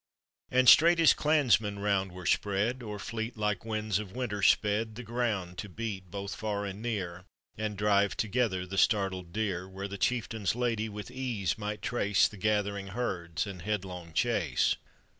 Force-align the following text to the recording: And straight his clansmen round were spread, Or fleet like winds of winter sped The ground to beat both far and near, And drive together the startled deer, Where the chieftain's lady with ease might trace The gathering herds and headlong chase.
And 0.49 0.67
straight 0.67 0.97
his 0.97 1.13
clansmen 1.13 1.77
round 1.77 2.11
were 2.11 2.25
spread, 2.25 2.81
Or 2.81 2.97
fleet 2.97 3.37
like 3.37 3.63
winds 3.63 3.99
of 3.99 4.13
winter 4.15 4.41
sped 4.41 4.95
The 4.95 5.03
ground 5.03 5.59
to 5.59 5.69
beat 5.69 6.09
both 6.09 6.33
far 6.33 6.65
and 6.65 6.81
near, 6.81 7.25
And 7.55 7.77
drive 7.77 8.17
together 8.17 8.65
the 8.65 8.79
startled 8.79 9.31
deer, 9.31 9.69
Where 9.69 9.87
the 9.87 9.99
chieftain's 9.99 10.55
lady 10.55 10.89
with 10.89 11.11
ease 11.11 11.55
might 11.55 11.83
trace 11.83 12.27
The 12.27 12.37
gathering 12.37 12.87
herds 12.87 13.45
and 13.45 13.61
headlong 13.61 14.11
chase. 14.13 14.75